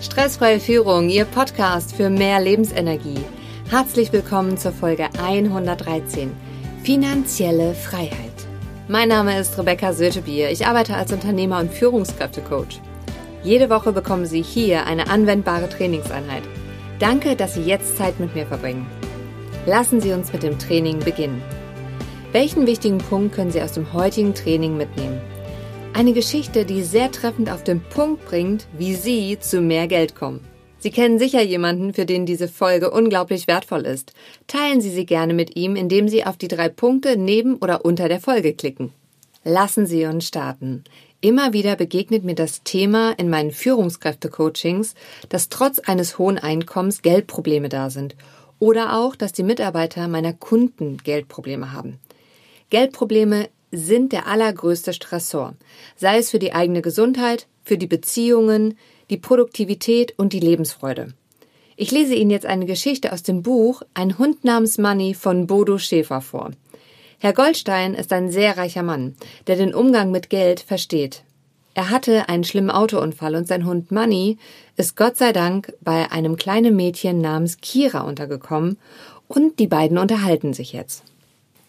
Stressfreie 0.00 0.60
Führung, 0.60 1.10
Ihr 1.10 1.26
Podcast 1.26 1.94
für 1.94 2.08
mehr 2.08 2.40
Lebensenergie. 2.40 3.20
Herzlich 3.68 4.10
willkommen 4.14 4.56
zur 4.56 4.72
Folge 4.72 5.10
113. 5.22 6.32
Finanzielle 6.82 7.74
Freiheit. 7.74 8.32
Mein 8.88 9.10
Name 9.10 9.38
ist 9.38 9.58
Rebecca 9.58 9.92
Sötebier. 9.92 10.48
Ich 10.50 10.66
arbeite 10.66 10.94
als 10.94 11.12
Unternehmer 11.12 11.58
und 11.58 11.70
Führungskräftecoach. 11.70 12.80
Jede 13.42 13.68
Woche 13.68 13.92
bekommen 13.92 14.24
Sie 14.24 14.40
hier 14.40 14.86
eine 14.86 15.10
anwendbare 15.10 15.68
Trainingseinheit. 15.68 16.44
Danke, 16.98 17.36
dass 17.36 17.52
Sie 17.52 17.62
jetzt 17.62 17.98
Zeit 17.98 18.18
mit 18.20 18.34
mir 18.34 18.46
verbringen. 18.46 18.86
Lassen 19.66 20.00
Sie 20.00 20.14
uns 20.14 20.32
mit 20.32 20.42
dem 20.42 20.58
Training 20.58 21.00
beginnen. 21.00 21.42
Welchen 22.32 22.66
wichtigen 22.66 22.98
Punkt 22.98 23.34
können 23.34 23.52
Sie 23.52 23.60
aus 23.60 23.72
dem 23.72 23.92
heutigen 23.92 24.32
Training 24.32 24.78
mitnehmen? 24.78 25.20
Eine 25.92 26.12
Geschichte, 26.12 26.64
die 26.64 26.82
sehr 26.82 27.10
treffend 27.10 27.50
auf 27.50 27.64
den 27.64 27.82
Punkt 27.82 28.24
bringt, 28.24 28.66
wie 28.78 28.94
Sie 28.94 29.38
zu 29.38 29.60
mehr 29.60 29.88
Geld 29.88 30.14
kommen. 30.14 30.40
Sie 30.78 30.90
kennen 30.90 31.18
sicher 31.18 31.42
jemanden, 31.42 31.92
für 31.92 32.06
den 32.06 32.24
diese 32.24 32.48
Folge 32.48 32.90
unglaublich 32.90 33.46
wertvoll 33.48 33.82
ist. 33.82 34.14
Teilen 34.46 34.80
Sie 34.80 34.88
sie 34.88 35.04
gerne 35.04 35.34
mit 35.34 35.56
ihm, 35.56 35.76
indem 35.76 36.08
Sie 36.08 36.24
auf 36.24 36.38
die 36.38 36.48
drei 36.48 36.70
Punkte 36.70 37.18
neben 37.18 37.56
oder 37.56 37.84
unter 37.84 38.08
der 38.08 38.20
Folge 38.20 38.54
klicken. 38.54 38.92
Lassen 39.44 39.84
Sie 39.84 40.06
uns 40.06 40.26
starten. 40.26 40.84
Immer 41.20 41.52
wieder 41.52 41.76
begegnet 41.76 42.24
mir 42.24 42.36
das 42.36 42.62
Thema 42.62 43.12
in 43.18 43.28
meinen 43.28 43.50
Führungskräfte-Coachings, 43.50 44.94
dass 45.28 45.50
trotz 45.50 45.80
eines 45.80 46.18
hohen 46.18 46.38
Einkommens 46.38 47.02
Geldprobleme 47.02 47.68
da 47.68 47.90
sind. 47.90 48.16
Oder 48.58 48.96
auch, 48.96 49.16
dass 49.16 49.32
die 49.32 49.42
Mitarbeiter 49.42 50.08
meiner 50.08 50.32
Kunden 50.32 50.98
Geldprobleme 50.98 51.72
haben. 51.72 51.98
Geldprobleme 52.70 53.48
sind 53.72 54.12
der 54.12 54.26
allergrößte 54.26 54.92
Stressor, 54.92 55.54
sei 55.96 56.18
es 56.18 56.30
für 56.30 56.38
die 56.38 56.52
eigene 56.52 56.82
Gesundheit, 56.82 57.46
für 57.62 57.78
die 57.78 57.86
Beziehungen, 57.86 58.76
die 59.10 59.16
Produktivität 59.16 60.14
und 60.16 60.32
die 60.32 60.40
Lebensfreude. 60.40 61.14
Ich 61.76 61.90
lese 61.90 62.14
Ihnen 62.14 62.30
jetzt 62.30 62.46
eine 62.46 62.66
Geschichte 62.66 63.12
aus 63.12 63.22
dem 63.22 63.42
Buch 63.42 63.82
Ein 63.94 64.18
Hund 64.18 64.44
namens 64.44 64.76
Money 64.76 65.14
von 65.14 65.46
Bodo 65.46 65.78
Schäfer 65.78 66.20
vor. 66.20 66.50
Herr 67.18 67.32
Goldstein 67.32 67.94
ist 67.94 68.12
ein 68.12 68.30
sehr 68.30 68.56
reicher 68.56 68.82
Mann, 68.82 69.14
der 69.46 69.56
den 69.56 69.74
Umgang 69.74 70.10
mit 70.10 70.30
Geld 70.30 70.60
versteht. 70.60 71.22
Er 71.74 71.90
hatte 71.90 72.28
einen 72.28 72.44
schlimmen 72.44 72.70
Autounfall 72.70 73.34
und 73.34 73.46
sein 73.46 73.64
Hund 73.64 73.92
Money 73.92 74.38
ist 74.76 74.96
Gott 74.96 75.16
sei 75.16 75.32
Dank 75.32 75.72
bei 75.80 76.10
einem 76.10 76.36
kleinen 76.36 76.74
Mädchen 76.76 77.20
namens 77.20 77.58
Kira 77.62 78.00
untergekommen 78.00 78.76
und 79.28 79.58
die 79.58 79.68
beiden 79.68 79.98
unterhalten 79.98 80.52
sich 80.52 80.72
jetzt. 80.72 81.04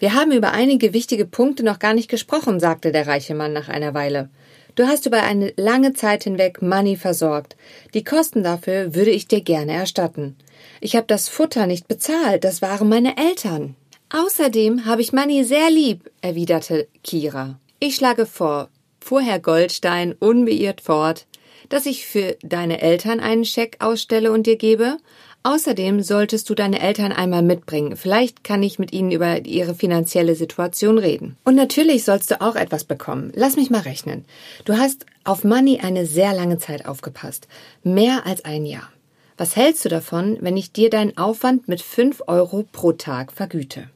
Wir 0.02 0.16
haben 0.16 0.32
über 0.32 0.52
einige 0.52 0.94
wichtige 0.94 1.28
Punkte 1.28 1.62
noch 1.62 1.78
gar 1.78 1.94
nicht 1.94 2.10
gesprochen, 2.10 2.60
sagte 2.60 2.92
der 2.92 3.06
reiche 3.06 3.36
Mann 3.36 3.54
nach 3.54 3.70
einer 3.70 3.94
Weile. 3.94 4.32
Du 4.74 4.88
hast 4.88 5.06
über 5.06 5.22
eine 5.22 5.54
lange 5.58 5.94
Zeit 5.94 6.24
hinweg 6.24 6.60
Money 6.64 6.96
versorgt. 6.96 7.56
Die 7.94 8.04
Kosten 8.04 8.42
dafür 8.42 8.96
würde 8.96 9.12
ich 9.12 9.28
dir 9.28 9.42
gerne 9.42 9.74
erstatten. 9.74 10.38
Ich 10.80 10.96
habe 10.96 11.06
das 11.06 11.30
Futter 11.30 11.68
nicht 11.68 11.88
bezahlt, 11.88 12.44
das 12.44 12.64
waren 12.64 12.90
meine 12.90 13.16
Eltern. 13.16 13.76
Außerdem 14.10 14.86
habe 14.88 15.04
ich 15.04 15.14
Money 15.14 15.44
sehr 15.44 15.70
lieb, 15.70 16.10
erwiderte 16.22 16.88
Kira. 17.04 17.60
Ich 17.80 17.96
schlage 17.96 18.26
vor, 18.26 18.70
fuhr 19.00 19.22
Herr 19.22 19.40
Goldstein 19.40 20.16
unbeirrt 20.18 20.82
fort, 20.82 21.28
dass 21.70 21.86
ich 21.86 22.08
für 22.08 22.38
deine 22.42 22.82
Eltern 22.82 23.20
einen 23.20 23.46
Scheck 23.46 23.78
ausstelle 23.80 24.32
und 24.32 24.48
dir 24.48 24.58
gebe, 24.58 24.98
Außerdem 25.44 26.04
solltest 26.04 26.50
du 26.50 26.56
deine 26.56 26.80
Eltern 26.82 27.12
einmal 27.12 27.42
mitbringen. 27.42 27.98
Vielleicht 27.98 28.44
kann 28.44 28.62
ich 28.62 28.78
mit 28.78 28.94
ihnen 28.94 29.12
über 29.12 29.44
ihre 29.44 29.74
finanzielle 29.74 30.36
Situation 30.36 31.00
reden. 31.00 31.36
Und 31.44 31.56
natürlich 31.56 32.04
sollst 32.04 32.30
du 32.30 32.42
auch 32.42 32.56
etwas 32.56 32.84
bekommen. 32.84 33.32
Lass 33.34 33.56
mich 33.56 33.72
mal 33.72 33.82
rechnen. 33.82 34.26
Du 34.66 34.78
hast 34.78 35.08
auf 35.24 35.44
Money 35.44 35.80
eine 35.80 36.06
sehr 36.06 36.34
lange 36.34 36.60
Zeit 36.60 36.86
aufgepasst. 36.86 37.48
Mehr 37.84 38.28
als 38.28 38.46
ein 38.46 38.68
Jahr. 38.68 38.92
Was 39.36 39.56
hältst 39.56 39.84
du 39.84 39.90
davon, 39.90 40.38
wenn 40.42 40.58
ich 40.58 40.74
dir 40.74 40.92
deinen 40.92 41.18
Aufwand 41.18 41.68
mit 41.68 41.82
fünf 41.82 42.22
Euro 42.28 42.64
pro 42.72 42.92
Tag 42.92 43.32
vergüte? 43.32 43.90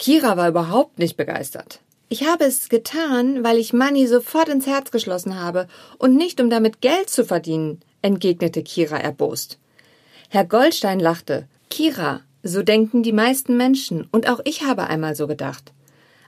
Kira 0.00 0.36
war 0.36 0.48
überhaupt 0.48 0.98
nicht 0.98 1.16
begeistert. 1.16 1.78
Ich 2.08 2.26
habe 2.26 2.44
es 2.44 2.68
getan, 2.68 3.44
weil 3.44 3.58
ich 3.58 3.72
Money 3.72 4.08
sofort 4.08 4.48
ins 4.48 4.66
Herz 4.66 4.90
geschlossen 4.90 5.40
habe 5.40 5.68
und 5.98 6.16
nicht 6.16 6.40
um 6.40 6.50
damit 6.50 6.80
Geld 6.80 7.08
zu 7.08 7.24
verdienen, 7.24 7.80
entgegnete 8.02 8.64
Kira 8.64 8.96
erbost. 8.96 9.58
Herr 10.28 10.44
Goldstein 10.44 11.00
lachte. 11.00 11.46
Kira, 11.70 12.20
so 12.42 12.62
denken 12.62 13.02
die 13.02 13.12
meisten 13.12 13.56
Menschen, 13.56 14.06
und 14.12 14.28
auch 14.28 14.40
ich 14.44 14.62
habe 14.62 14.86
einmal 14.86 15.14
so 15.14 15.26
gedacht. 15.26 15.72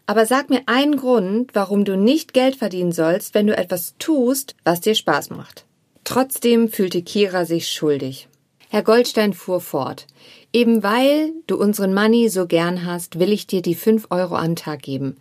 Aber 0.07 0.25
sag 0.25 0.51
mir 0.51 0.63
einen 0.67 0.97
Grund, 0.97 1.55
warum 1.55 1.85
du 1.85 1.97
nicht 1.97 2.33
Geld 2.33 2.57
verdienen 2.57 2.93
sollst, 2.93 3.35
wenn 3.35 3.47
du 3.47 3.57
etwas 3.57 3.95
tust, 3.99 4.55
was 4.65 4.81
dir 4.81 4.95
Spaß 4.95 5.31
macht. 5.31 5.65
Trotzdem 6.05 6.69
fühlte 6.69 7.03
Kira 7.03 7.45
sich 7.45 7.69
schuldig. 7.69 8.29
Herr 8.69 8.83
Goldstein 8.83 9.33
fuhr 9.33 9.61
fort. 9.61 10.07
Eben 10.53 10.83
weil 10.83 11.33
du 11.47 11.57
unseren 11.57 11.93
Money 11.93 12.29
so 12.29 12.47
gern 12.47 12.87
hast, 12.87 13.19
will 13.19 13.33
ich 13.33 13.47
dir 13.47 13.63
die 13.63 13.75
fünf 13.75 14.07
Euro 14.11 14.37
am 14.37 14.55
Tag 14.55 14.83
geben. 14.83 15.17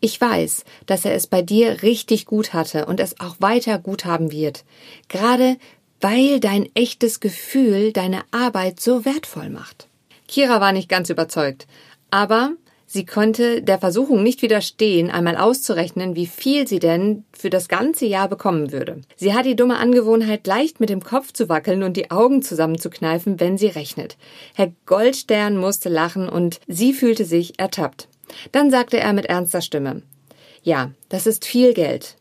Ich 0.00 0.20
weiß, 0.20 0.64
dass 0.86 1.04
er 1.04 1.14
es 1.14 1.26
bei 1.26 1.42
dir 1.42 1.82
richtig 1.82 2.24
gut 2.24 2.52
hatte 2.52 2.86
und 2.86 3.00
es 3.00 3.18
auch 3.18 3.36
weiter 3.40 3.78
gut 3.78 4.04
haben 4.04 4.30
wird. 4.30 4.64
Gerade 5.08 5.56
weil 6.00 6.40
dein 6.40 6.68
echtes 6.74 7.20
Gefühl 7.20 7.92
deine 7.92 8.22
Arbeit 8.30 8.80
so 8.80 9.04
wertvoll 9.04 9.50
macht. 9.50 9.88
Kira 10.26 10.60
war 10.60 10.72
nicht 10.72 10.88
ganz 10.88 11.10
überzeugt, 11.10 11.66
aber 12.10 12.52
sie 12.86 13.06
konnte 13.06 13.62
der 13.62 13.78
Versuchung 13.78 14.22
nicht 14.22 14.42
widerstehen, 14.42 15.10
einmal 15.10 15.36
auszurechnen, 15.36 16.14
wie 16.16 16.26
viel 16.26 16.68
sie 16.68 16.78
denn 16.78 17.24
für 17.32 17.50
das 17.50 17.68
ganze 17.68 18.06
Jahr 18.06 18.28
bekommen 18.28 18.70
würde. 18.70 19.00
Sie 19.16 19.32
hat 19.34 19.46
die 19.46 19.56
dumme 19.56 19.78
Angewohnheit, 19.78 20.46
leicht 20.46 20.80
mit 20.80 20.90
dem 20.90 21.02
Kopf 21.02 21.32
zu 21.32 21.48
wackeln 21.48 21.82
und 21.82 21.96
die 21.96 22.10
Augen 22.10 22.42
zusammenzukneifen, 22.42 23.40
wenn 23.40 23.58
sie 23.58 23.68
rechnet. 23.68 24.16
Herr 24.54 24.72
Goldstern 24.86 25.56
musste 25.56 25.88
lachen 25.88 26.28
und 26.28 26.60
sie 26.66 26.92
fühlte 26.92 27.24
sich 27.24 27.58
ertappt. 27.58 28.08
Dann 28.52 28.70
sagte 28.70 28.98
er 28.98 29.14
mit 29.14 29.26
ernster 29.26 29.62
Stimme, 29.62 30.02
ja, 30.62 30.90
das 31.08 31.26
ist 31.26 31.46
viel 31.46 31.72
Geld. 31.72 32.17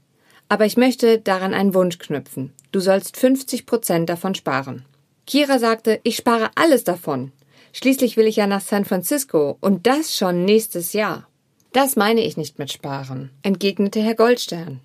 Aber 0.50 0.66
ich 0.66 0.78
möchte 0.78 1.20
daran 1.20 1.54
einen 1.54 1.74
Wunsch 1.74 1.98
knüpfen. 1.98 2.54
Du 2.72 2.80
sollst 2.80 3.18
50 3.18 3.66
Prozent 3.66 4.10
davon 4.10 4.36
sparen. 4.36 4.86
Kira 5.26 5.60
sagte, 5.60 6.00
ich 6.04 6.16
spare 6.16 6.52
alles 6.56 6.84
davon. 6.84 7.32
Schließlich 7.74 8.18
will 8.18 8.28
ich 8.28 8.38
ja 8.38 8.48
nach 8.48 8.62
San 8.62 8.86
Francisco 8.86 9.58
und 9.60 9.86
das 9.86 10.16
schon 10.16 10.46
nächstes 10.46 10.94
Jahr. 10.94 11.28
Das 11.74 11.96
meine 11.96 12.22
ich 12.22 12.38
nicht 12.38 12.60
mit 12.60 12.72
sparen, 12.72 13.30
entgegnete 13.44 14.00
Herr 14.00 14.16
Goldstern. 14.16 14.80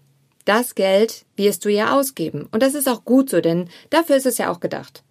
Das 0.44 0.74
Geld 0.74 1.24
wirst 1.36 1.64
du 1.64 1.70
ja 1.70 1.96
ausgeben 1.96 2.48
und 2.50 2.62
das 2.62 2.74
ist 2.74 2.88
auch 2.88 3.04
gut 3.04 3.30
so, 3.30 3.40
denn 3.40 3.68
dafür 3.90 4.16
ist 4.16 4.26
es 4.26 4.38
ja 4.38 4.50
auch 4.50 4.60
gedacht. 4.60 5.04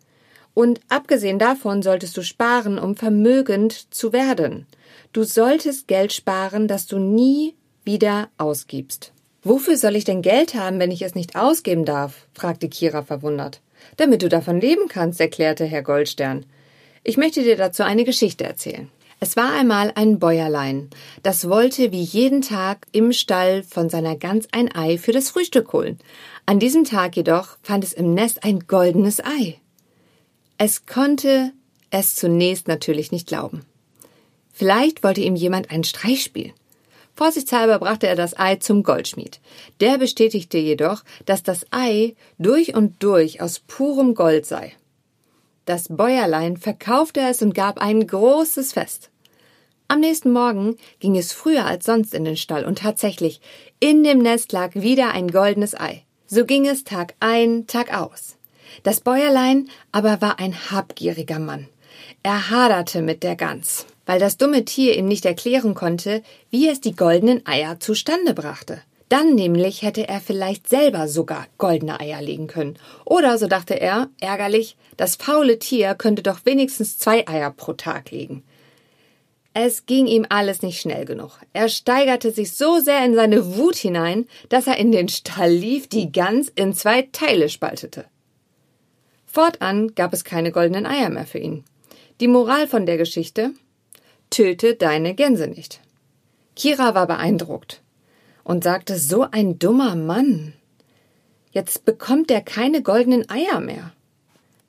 Und 0.53 0.81
abgesehen 0.89 1.39
davon 1.39 1.81
solltest 1.81 2.17
du 2.17 2.23
sparen, 2.23 2.77
um 2.77 2.97
vermögend 2.97 3.93
zu 3.93 4.11
werden. 4.11 4.67
Du 5.13 5.23
solltest 5.23 5.87
Geld 5.87 6.11
sparen, 6.11 6.67
das 6.67 6.87
du 6.87 6.99
nie 6.99 7.55
wieder 7.85 8.29
ausgibst. 8.37 9.13
Wofür 9.43 9.77
soll 9.77 9.95
ich 9.95 10.03
denn 10.03 10.21
Geld 10.21 10.53
haben, 10.53 10.79
wenn 10.79 10.91
ich 10.91 11.01
es 11.01 11.15
nicht 11.15 11.35
ausgeben 11.35 11.85
darf? 11.85 12.27
fragte 12.33 12.69
Kira 12.69 13.03
verwundert. 13.03 13.61
Damit 13.97 14.21
du 14.21 14.29
davon 14.29 14.61
leben 14.61 14.87
kannst, 14.87 15.19
erklärte 15.19 15.65
Herr 15.65 15.81
Goldstern. 15.81 16.45
Ich 17.03 17.17
möchte 17.17 17.41
dir 17.41 17.55
dazu 17.55 17.83
eine 17.83 18.03
Geschichte 18.03 18.43
erzählen. 18.43 18.89
Es 19.19 19.35
war 19.35 19.53
einmal 19.53 19.91
ein 19.93 20.17
Bäuerlein, 20.17 20.89
das 21.21 21.47
wollte 21.47 21.91
wie 21.91 22.01
jeden 22.01 22.41
Tag 22.41 22.87
im 22.91 23.13
Stall 23.13 23.61
von 23.61 23.87
seiner 23.87 24.15
Gans 24.15 24.47
ein 24.51 24.73
Ei 24.75 24.97
für 24.97 25.11
das 25.11 25.29
Frühstück 25.29 25.73
holen. 25.73 25.99
An 26.47 26.59
diesem 26.59 26.85
Tag 26.85 27.15
jedoch 27.15 27.59
fand 27.61 27.83
es 27.83 27.93
im 27.93 28.15
Nest 28.15 28.43
ein 28.43 28.61
goldenes 28.61 29.23
Ei. 29.23 29.59
Es 30.57 30.87
konnte 30.87 31.51
es 31.91 32.15
zunächst 32.15 32.67
natürlich 32.67 33.11
nicht 33.11 33.27
glauben. 33.27 33.63
Vielleicht 34.53 35.03
wollte 35.03 35.21
ihm 35.21 35.35
jemand 35.35 35.69
einen 35.69 35.83
Streich 35.83 36.23
spielen. 36.23 36.53
Vorsichtshalber 37.21 37.77
brachte 37.77 38.07
er 38.07 38.15
das 38.15 38.35
Ei 38.39 38.55
zum 38.55 38.81
Goldschmied. 38.81 39.41
Der 39.79 39.99
bestätigte 39.99 40.57
jedoch, 40.57 41.03
dass 41.27 41.43
das 41.43 41.67
Ei 41.69 42.15
durch 42.39 42.73
und 42.73 43.03
durch 43.03 43.41
aus 43.41 43.59
purem 43.59 44.15
Gold 44.15 44.47
sei. 44.47 44.73
Das 45.65 45.87
Bäuerlein 45.87 46.57
verkaufte 46.57 47.19
es 47.19 47.43
und 47.43 47.53
gab 47.53 47.77
ein 47.79 48.07
großes 48.07 48.73
Fest. 48.73 49.11
Am 49.87 49.99
nächsten 49.99 50.31
Morgen 50.31 50.77
ging 50.99 51.15
es 51.15 51.31
früher 51.31 51.67
als 51.67 51.85
sonst 51.85 52.15
in 52.15 52.25
den 52.25 52.37
Stall 52.37 52.65
und 52.65 52.79
tatsächlich, 52.79 53.39
in 53.79 54.03
dem 54.03 54.17
Nest 54.17 54.51
lag 54.51 54.73
wieder 54.73 55.11
ein 55.11 55.27
goldenes 55.27 55.79
Ei. 55.79 56.03
So 56.25 56.47
ging 56.47 56.65
es 56.65 56.85
Tag 56.85 57.13
ein, 57.19 57.67
Tag 57.67 57.95
aus. 57.95 58.37
Das 58.81 58.99
Bäuerlein 58.99 59.69
aber 59.91 60.21
war 60.21 60.39
ein 60.39 60.71
habgieriger 60.71 61.37
Mann. 61.37 61.67
Er 62.23 62.49
haderte 62.49 63.01
mit 63.01 63.23
der 63.23 63.35
Gans 63.35 63.85
weil 64.05 64.19
das 64.19 64.35
dumme 64.35 64.65
Tier 64.65 64.97
ihm 64.97 65.07
nicht 65.07 65.25
erklären 65.25 65.73
konnte, 65.73 66.21
wie 66.49 66.67
es 66.67 66.81
die 66.81 66.95
goldenen 66.95 67.45
Eier 67.45 67.79
zustande 67.79 68.33
brachte. 68.33 68.81
Dann 69.07 69.35
nämlich 69.35 69.81
hätte 69.81 70.07
er 70.07 70.19
vielleicht 70.19 70.67
selber 70.67 71.07
sogar 71.07 71.47
goldene 71.57 71.99
Eier 71.99 72.21
legen 72.21 72.47
können. 72.47 72.77
Oder, 73.05 73.37
so 73.37 73.47
dachte 73.47 73.79
er, 73.79 74.09
ärgerlich, 74.19 74.77
das 74.95 75.15
faule 75.15 75.59
Tier 75.59 75.95
könnte 75.95 76.23
doch 76.23 76.39
wenigstens 76.43 76.97
zwei 76.97 77.25
Eier 77.27 77.51
pro 77.51 77.71
Tag 77.71 78.11
legen. 78.11 78.43
Es 79.53 79.85
ging 79.85 80.07
ihm 80.07 80.25
alles 80.27 80.61
nicht 80.61 80.81
schnell 80.81 81.03
genug. 81.03 81.39
Er 81.51 81.69
steigerte 81.69 82.31
sich 82.31 82.53
so 82.53 82.79
sehr 82.79 83.05
in 83.05 83.15
seine 83.15 83.57
Wut 83.57 83.75
hinein, 83.75 84.27
dass 84.47 84.67
er 84.67 84.77
in 84.77 84.93
den 84.93 85.07
Stall 85.09 85.51
lief, 85.51 85.87
die 85.87 86.11
Gans 86.11 86.49
in 86.55 86.73
zwei 86.73 87.09
Teile 87.13 87.47
spaltete. 87.47 88.05
Fortan 89.25 89.95
gab 89.95 90.13
es 90.13 90.25
keine 90.25 90.51
goldenen 90.51 90.85
Eier 90.85 91.09
mehr 91.09 91.25
für 91.25 91.39
ihn. 91.39 91.65
Die 92.21 92.27
Moral 92.27 92.67
von 92.67 92.85
der 92.85 92.97
Geschichte? 92.97 93.51
Töte 94.29 94.75
deine 94.75 95.15
Gänse 95.15 95.47
nicht. 95.47 95.81
Kira 96.55 96.93
war 96.93 97.07
beeindruckt 97.07 97.81
und 98.43 98.63
sagte, 98.63 98.99
so 98.99 99.25
ein 99.31 99.57
dummer 99.57 99.95
Mann. 99.95 100.53
Jetzt 101.51 101.83
bekommt 101.83 102.29
er 102.29 102.41
keine 102.41 102.83
goldenen 102.83 103.27
Eier 103.27 103.59
mehr. 103.59 103.91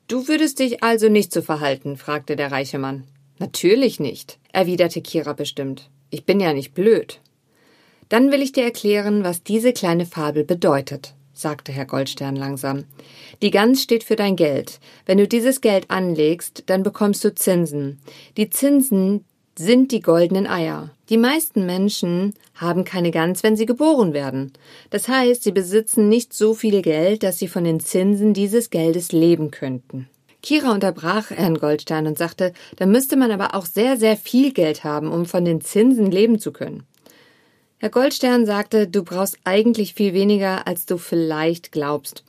Du 0.07 0.27
würdest 0.27 0.57
dich 0.57 0.81
also 0.81 1.09
nicht 1.09 1.31
so 1.31 1.43
verhalten? 1.43 1.95
fragte 1.95 2.35
der 2.35 2.51
reiche 2.51 2.79
Mann. 2.79 3.03
Natürlich 3.37 3.99
nicht, 3.99 4.39
erwiderte 4.51 5.01
Kira 5.01 5.33
bestimmt. 5.33 5.91
Ich 6.09 6.25
bin 6.25 6.39
ja 6.39 6.53
nicht 6.53 6.73
blöd. 6.73 7.21
Dann 8.09 8.31
will 8.31 8.41
ich 8.41 8.53
dir 8.53 8.63
erklären, 8.63 9.23
was 9.23 9.43
diese 9.43 9.73
kleine 9.73 10.07
Fabel 10.07 10.43
bedeutet, 10.43 11.13
sagte 11.33 11.71
Herr 11.71 11.85
Goldstern 11.85 12.35
langsam. 12.35 12.85
Die 13.41 13.51
Gans 13.51 13.83
steht 13.83 14.03
für 14.03 14.15
dein 14.15 14.35
Geld. 14.35 14.79
Wenn 15.05 15.17
du 15.17 15.27
dieses 15.27 15.61
Geld 15.61 15.89
anlegst, 15.89 16.63
dann 16.67 16.83
bekommst 16.83 17.23
du 17.23 17.33
Zinsen. 17.33 17.99
Die 18.37 18.49
Zinsen, 18.49 19.25
sind 19.57 19.91
die 19.91 20.01
goldenen 20.01 20.47
Eier. 20.47 20.89
Die 21.09 21.17
meisten 21.17 21.65
Menschen 21.65 22.33
haben 22.55 22.85
keine 22.85 23.11
Gans, 23.11 23.43
wenn 23.43 23.55
sie 23.55 23.65
geboren 23.65 24.13
werden. 24.13 24.51
Das 24.89 25.07
heißt, 25.07 25.43
sie 25.43 25.51
besitzen 25.51 26.09
nicht 26.09 26.33
so 26.33 26.53
viel 26.53 26.81
Geld, 26.81 27.23
dass 27.23 27.37
sie 27.37 27.47
von 27.47 27.63
den 27.63 27.79
Zinsen 27.79 28.33
dieses 28.33 28.69
Geldes 28.69 29.11
leben 29.11 29.51
könnten. 29.51 30.09
Kira 30.41 30.73
unterbrach 30.73 31.29
Herrn 31.29 31.57
Goldstein 31.57 32.07
und 32.07 32.17
sagte, 32.17 32.51
da 32.75 32.85
müsste 32.85 33.15
man 33.15 33.31
aber 33.31 33.55
auch 33.55 33.65
sehr, 33.65 33.95
sehr 33.95 34.17
viel 34.17 34.51
Geld 34.51 34.83
haben, 34.83 35.11
um 35.11 35.25
von 35.25 35.45
den 35.45 35.61
Zinsen 35.61 36.11
leben 36.11 36.39
zu 36.39 36.51
können. 36.51 36.83
Herr 37.83 37.89
Goldstern 37.89 38.45
sagte, 38.45 38.87
du 38.87 39.03
brauchst 39.03 39.37
eigentlich 39.43 39.93
viel 39.93 40.13
weniger, 40.13 40.67
als 40.67 40.85
du 40.85 40.97
vielleicht 40.97 41.73
glaubst. 41.73 42.23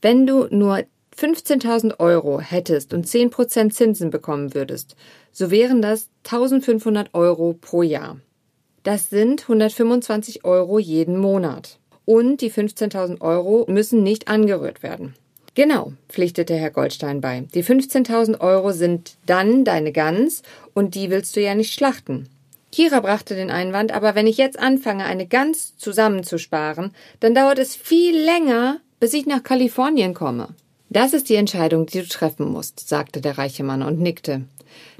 Wenn 0.00 0.26
du 0.26 0.46
nur 0.50 0.84
15.000 1.14 2.00
Euro 2.00 2.40
hättest 2.40 2.94
und 2.94 3.06
10% 3.06 3.68
Zinsen 3.68 4.08
bekommen 4.08 4.54
würdest, 4.54 4.96
so 5.30 5.50
wären 5.50 5.82
das 5.82 6.08
1.500 6.24 7.08
Euro 7.12 7.52
pro 7.52 7.82
Jahr. 7.82 8.16
Das 8.82 9.10
sind 9.10 9.42
125 9.42 10.46
Euro 10.46 10.78
jeden 10.78 11.18
Monat. 11.18 11.78
Und 12.06 12.40
die 12.40 12.50
15.000 12.50 13.20
Euro 13.20 13.66
müssen 13.68 14.02
nicht 14.02 14.28
angerührt 14.28 14.82
werden. 14.82 15.12
Genau, 15.54 15.92
pflichtete 16.08 16.54
Herr 16.54 16.70
Goldstein 16.70 17.20
bei. 17.20 17.44
Die 17.52 17.62
15.000 17.62 18.40
Euro 18.40 18.72
sind 18.72 19.18
dann 19.26 19.66
deine 19.66 19.92
Gans 19.92 20.40
und 20.72 20.94
die 20.94 21.10
willst 21.10 21.36
du 21.36 21.42
ja 21.42 21.54
nicht 21.54 21.74
schlachten. 21.74 22.30
Kira 22.72 23.00
brachte 23.00 23.34
den 23.34 23.50
Einwand, 23.50 23.92
aber 23.92 24.14
wenn 24.14 24.26
ich 24.26 24.38
jetzt 24.38 24.58
anfange, 24.58 25.04
eine 25.04 25.26
Gans 25.26 25.76
zusammenzusparen, 25.76 26.94
dann 27.20 27.34
dauert 27.34 27.58
es 27.58 27.76
viel 27.76 28.18
länger, 28.18 28.80
bis 28.98 29.12
ich 29.12 29.26
nach 29.26 29.42
Kalifornien 29.42 30.14
komme. 30.14 30.48
Das 30.92 31.14
ist 31.14 31.30
die 31.30 31.36
Entscheidung, 31.36 31.86
die 31.86 32.02
du 32.02 32.06
treffen 32.06 32.52
musst, 32.52 32.86
sagte 32.86 33.22
der 33.22 33.38
reiche 33.38 33.64
Mann 33.64 33.82
und 33.82 33.98
nickte. 33.98 34.42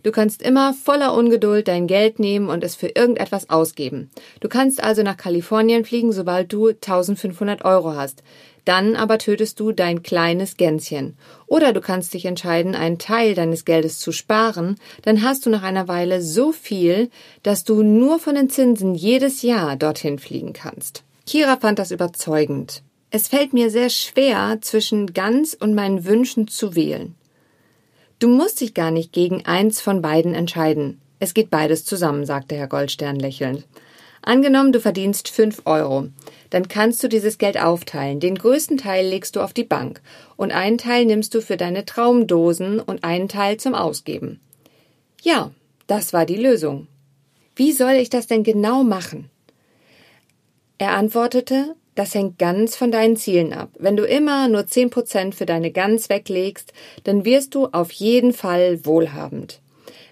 Du 0.02 0.10
kannst 0.10 0.40
immer 0.40 0.72
voller 0.72 1.12
Ungeduld 1.12 1.68
dein 1.68 1.86
Geld 1.86 2.18
nehmen 2.18 2.48
und 2.48 2.64
es 2.64 2.74
für 2.74 2.88
irgendetwas 2.88 3.50
ausgeben. 3.50 4.10
Du 4.40 4.48
kannst 4.48 4.82
also 4.82 5.02
nach 5.02 5.18
Kalifornien 5.18 5.84
fliegen, 5.84 6.12
sobald 6.12 6.50
du 6.50 6.68
1500 6.68 7.66
Euro 7.66 7.94
hast. 7.94 8.22
Dann 8.64 8.96
aber 8.96 9.18
tötest 9.18 9.60
du 9.60 9.72
dein 9.72 10.02
kleines 10.02 10.56
Gänschen. 10.56 11.14
Oder 11.46 11.74
du 11.74 11.82
kannst 11.82 12.14
dich 12.14 12.24
entscheiden, 12.24 12.74
einen 12.74 12.98
Teil 12.98 13.34
deines 13.34 13.66
Geldes 13.66 13.98
zu 13.98 14.12
sparen, 14.12 14.76
dann 15.02 15.22
hast 15.22 15.44
du 15.44 15.50
nach 15.50 15.62
einer 15.62 15.88
Weile 15.88 16.22
so 16.22 16.52
viel, 16.52 17.10
dass 17.42 17.64
du 17.64 17.82
nur 17.82 18.18
von 18.18 18.34
den 18.34 18.48
Zinsen 18.48 18.94
jedes 18.94 19.42
Jahr 19.42 19.76
dorthin 19.76 20.18
fliegen 20.18 20.54
kannst. 20.54 21.02
Kira 21.26 21.58
fand 21.58 21.78
das 21.78 21.90
überzeugend. 21.90 22.82
Es 23.14 23.28
fällt 23.28 23.52
mir 23.52 23.68
sehr 23.68 23.90
schwer, 23.90 24.56
zwischen 24.62 25.12
ganz 25.12 25.52
und 25.52 25.74
meinen 25.74 26.06
Wünschen 26.06 26.48
zu 26.48 26.74
wählen. 26.74 27.14
Du 28.18 28.26
musst 28.26 28.62
dich 28.62 28.72
gar 28.72 28.90
nicht 28.90 29.12
gegen 29.12 29.44
eins 29.44 29.82
von 29.82 30.00
beiden 30.00 30.34
entscheiden. 30.34 30.98
Es 31.18 31.34
geht 31.34 31.50
beides 31.50 31.84
zusammen, 31.84 32.24
sagte 32.24 32.56
Herr 32.56 32.68
Goldstern 32.68 33.16
lächelnd. 33.16 33.66
Angenommen, 34.22 34.72
du 34.72 34.80
verdienst 34.80 35.28
fünf 35.28 35.60
Euro. 35.66 36.08
Dann 36.48 36.68
kannst 36.68 37.02
du 37.04 37.08
dieses 37.08 37.36
Geld 37.36 37.60
aufteilen. 37.60 38.18
Den 38.18 38.34
größten 38.34 38.78
Teil 38.78 39.06
legst 39.06 39.36
du 39.36 39.40
auf 39.40 39.52
die 39.52 39.64
Bank 39.64 40.00
und 40.36 40.50
einen 40.50 40.78
Teil 40.78 41.04
nimmst 41.04 41.34
du 41.34 41.42
für 41.42 41.58
deine 41.58 41.84
Traumdosen 41.84 42.80
und 42.80 43.04
einen 43.04 43.28
Teil 43.28 43.58
zum 43.58 43.74
Ausgeben. 43.74 44.40
Ja, 45.20 45.50
das 45.86 46.14
war 46.14 46.24
die 46.24 46.36
Lösung. 46.36 46.86
Wie 47.56 47.72
soll 47.72 47.92
ich 47.92 48.08
das 48.08 48.26
denn 48.26 48.42
genau 48.42 48.84
machen? 48.84 49.28
Er 50.78 50.92
antwortete, 50.96 51.76
das 51.94 52.14
hängt 52.14 52.38
ganz 52.38 52.76
von 52.76 52.90
deinen 52.90 53.16
Zielen 53.16 53.52
ab. 53.52 53.70
Wenn 53.78 53.96
du 53.96 54.04
immer 54.04 54.48
nur 54.48 54.66
zehn 54.66 54.90
Prozent 54.90 55.34
für 55.34 55.46
deine 55.46 55.70
Gans 55.70 56.08
weglegst, 56.08 56.72
dann 57.04 57.24
wirst 57.24 57.54
du 57.54 57.66
auf 57.66 57.92
jeden 57.92 58.32
Fall 58.32 58.84
wohlhabend. 58.84 59.60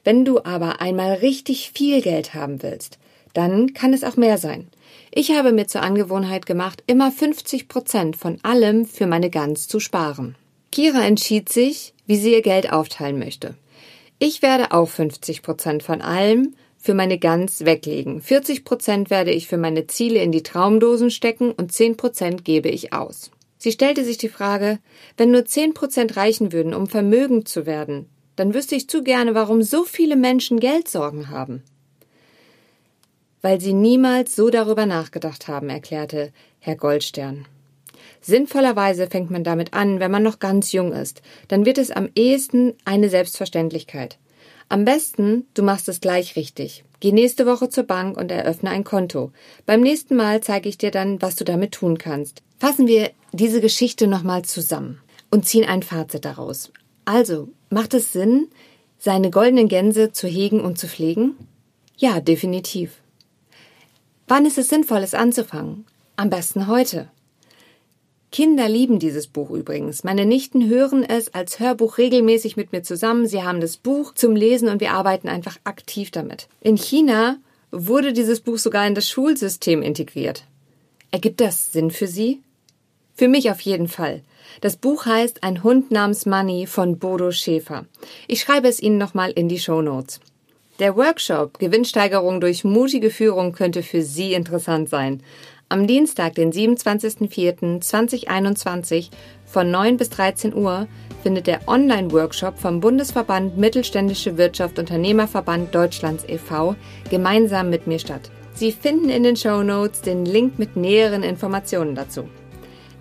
Wenn 0.05 0.25
du 0.25 0.45
aber 0.45 0.81
einmal 0.81 1.15
richtig 1.15 1.73
viel 1.75 2.01
Geld 2.03 2.35
haben 2.35 2.63
willst, 2.63 2.99
dann 3.33 3.75
kann 3.75 3.93
es 3.93 4.05
auch 4.05 4.17
mehr 4.17 4.39
sein. 4.39 4.69
Ich 5.13 5.33
habe 5.33 5.53
mir 5.53 5.67
zur 5.67 5.83
Angewohnheit 5.83 6.47
gemacht, 6.47 6.83
immer 6.87 7.11
50 7.11 7.69
Prozent 7.69 8.17
von 8.17 8.39
allem 8.43 8.87
für 8.87 9.07
meine 9.07 9.31
Gans 9.31 9.67
zu 9.67 9.81
sparen. 9.81 10.37
Kira 10.73 11.05
entschied 11.05 11.49
sich, 11.49 11.95
wie 12.07 12.17
sie 12.17 12.33
ihr 12.33 12.43
Geld 12.43 12.73
aufteilen 12.73 13.19
möchte. 13.19 13.55
Ich 14.19 14.43
werde 14.43 14.73
auch 14.73 14.89
50 14.89 15.43
Prozent 15.43 15.83
von 15.83 16.03
allem 16.03 16.55
für 16.81 16.95
meine 16.95 17.19
Gans 17.19 17.65
weglegen. 17.67 18.23
40 18.23 18.65
Prozent 18.65 19.11
werde 19.11 19.31
ich 19.31 19.47
für 19.47 19.59
meine 19.59 19.87
Ziele 19.87 20.23
in 20.23 20.33
die 20.33 20.43
Traumdosen 20.43 21.11
stecken 21.11 21.53
und 21.53 21.73
10 21.73 21.97
Prozent 21.97 22.45
gebe 22.45 22.71
ich 22.71 22.93
aus. 22.95 23.31
Sie 23.59 23.71
stellte 23.71 24.05
sich 24.05 24.17
die 24.17 24.31
Frage, 24.31 24.79
wenn 25.19 25.31
nur 25.31 25.45
10 25.45 25.75
Prozent 25.75 26.17
reichen 26.17 26.53
würden, 26.53 26.73
um 26.73 26.87
vermögend 26.87 27.47
zu 27.47 27.67
werden, 27.67 28.07
dann 28.37 28.55
wüsste 28.55 28.75
ich 28.75 28.89
zu 28.89 29.03
gerne, 29.03 29.35
warum 29.35 29.63
so 29.63 29.85
viele 29.85 30.17
Menschen 30.17 30.59
Geldsorgen 30.59 31.29
haben. 31.29 31.63
Weil 33.43 33.61
sie 33.61 33.75
niemals 33.75 34.35
so 34.35 34.49
darüber 34.49 34.87
nachgedacht 34.87 35.49
haben, 35.49 35.69
erklärte 35.69 36.33
Herr 36.59 36.77
Goldstern. 36.77 37.45
Sinnvollerweise 38.23 39.09
fängt 39.09 39.31
man 39.31 39.45
damit 39.45 39.75
an, 39.75 40.01
wenn 40.01 40.11
man 40.11 40.23
noch 40.23 40.39
ganz 40.39 40.73
jung 40.73 40.93
ist. 40.93 41.21
Dann 41.49 41.67
wird 41.67 41.77
es 41.77 41.91
am 41.91 42.09
ehesten 42.15 42.75
eine 42.87 43.11
Selbstverständlichkeit. 43.11 44.19
Am 44.71 44.85
besten, 44.85 45.49
du 45.55 45.65
machst 45.65 45.89
es 45.89 46.01
gleich 46.01 46.37
richtig. 46.37 46.85
Geh 47.01 47.11
nächste 47.11 47.45
Woche 47.45 47.71
zur 47.71 47.83
Bank 47.83 48.17
und 48.17 48.31
eröffne 48.31 48.71
ein 48.71 48.85
Konto. 48.85 49.33
Beim 49.67 49.81
nächsten 49.81 50.15
Mal 50.15 50.43
zeige 50.43 50.69
ich 50.69 50.79
dir 50.79 50.93
dann, 50.93 51.21
was 51.21 51.35
du 51.35 51.43
damit 51.45 51.73
tun 51.73 51.99
kannst. 51.99 52.41
Fassen 52.61 52.87
wir 52.87 53.11
diese 53.33 53.61
Geschichte 53.61 54.07
nochmal 54.07 54.43
zusammen 54.43 55.01
und 55.29 55.45
ziehen 55.45 55.69
ein 55.69 55.83
Fazit 55.83 56.25
daraus. 56.25 56.71
Also, 57.05 57.49
macht 57.69 57.95
es 57.95 58.13
Sinn, 58.13 58.47
seine 58.97 59.31
goldenen 59.31 59.67
Gänse 59.67 60.13
zu 60.13 60.29
hegen 60.29 60.61
und 60.61 60.79
zu 60.79 60.87
pflegen? 60.87 61.35
Ja, 61.97 62.21
definitiv. 62.21 62.93
Wann 64.29 64.47
ist 64.47 64.57
es 64.57 64.69
sinnvoll, 64.69 65.03
es 65.03 65.15
anzufangen? 65.15 65.85
Am 66.15 66.31
besten 66.31 66.69
heute. 66.69 67.09
Kinder 68.33 68.69
lieben 68.69 69.01
dieses 69.01 69.27
Buch 69.27 69.51
übrigens. 69.51 70.05
Meine 70.05 70.25
Nichten 70.25 70.69
hören 70.69 71.03
es 71.03 71.35
als 71.35 71.59
Hörbuch 71.59 71.99
regelmäßig 71.99 72.57
mit 72.57 72.73
mir 72.73 72.83
zusammen. 72.83 73.27
Sie 73.27 73.43
haben 73.43 73.61
das 73.61 73.77
Buch 73.77 74.15
zum 74.15 74.37
Lesen 74.37 74.69
und 74.69 74.81
wir 74.81 74.93
arbeiten 74.93 75.29
einfach 75.29 75.57
aktiv 75.65 76.13
damit. 76.13 76.47
In 76.61 76.77
China 76.77 77.39
wurde 77.73 78.13
dieses 78.13 78.41
Buch 78.41 78.59
sogar 78.59 78.87
in 78.87 78.95
das 78.95 79.09
Schulsystem 79.09 79.83
integriert. 79.83 80.45
Ergibt 81.11 81.41
das 81.41 81.73
Sinn 81.73 81.91
für 81.91 82.07
Sie? 82.07 82.41
Für 83.15 83.27
mich 83.27 83.51
auf 83.51 83.61
jeden 83.61 83.89
Fall. 83.89 84.23
Das 84.61 84.77
Buch 84.77 85.07
heißt 85.07 85.43
Ein 85.43 85.65
Hund 85.65 85.91
namens 85.91 86.25
Money 86.25 86.67
von 86.67 86.99
Bodo 86.99 87.33
Schäfer. 87.33 87.85
Ich 88.29 88.41
schreibe 88.41 88.69
es 88.69 88.81
Ihnen 88.81 88.99
nochmal 88.99 89.33
in 89.33 89.49
die 89.49 89.59
Show 89.59 89.83
Notes. 89.83 90.21
Der 90.79 90.97
Workshop 90.97 91.59
Gewinnsteigerung 91.59 92.41
durch 92.41 92.65
mutige 92.65 93.11
Führung 93.11 93.53
könnte 93.53 93.83
für 93.83 94.03
Sie 94.03 94.33
interessant 94.33 94.89
sein. 94.89 95.23
Am 95.73 95.87
Dienstag, 95.87 96.35
den 96.35 96.53
27.04.2021 96.53 99.11
von 99.45 99.71
9 99.71 99.99
bis 99.99 100.11
13 100.11 100.53
Uhr 100.53 100.89
findet 101.23 101.47
der 101.47 101.61
Online-Workshop 101.69 102.59
vom 102.59 102.81
Bundesverband 102.81 103.57
Mittelständische 103.57 104.37
Wirtschaft 104.37 104.81
Unternehmerverband 104.81 105.73
Deutschlands 105.73 106.25
e.V. 106.27 106.75
gemeinsam 107.09 107.71
mit 107.71 107.87
mir 107.87 108.01
statt. 108.01 108.33
Sie 108.53 108.73
finden 108.73 109.11
in 109.11 109.23
den 109.23 109.37
Show 109.37 109.63
Notes 109.63 110.01
den 110.01 110.25
Link 110.25 110.59
mit 110.59 110.75
näheren 110.75 111.23
Informationen 111.23 111.95
dazu. 111.95 112.29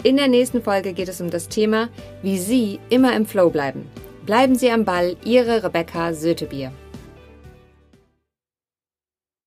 In 0.04 0.18
der 0.18 0.28
nächsten 0.28 0.62
Folge 0.62 0.94
geht 0.94 1.10
es 1.10 1.22
um 1.22 1.32
das 1.32 1.48
Thema, 1.48 1.90
wie 2.22 2.38
Sie 2.38 2.80
immer 2.92 3.16
im 3.16 3.26
Flow 3.26 3.50
bleiben. 3.50 3.90
Bleiben 4.28 4.54
Sie 4.54 4.70
am 4.70 4.86
Ball, 4.86 5.16
Ihre 5.26 5.64
Rebecca 5.64 6.14
Sötebier. 6.14 6.72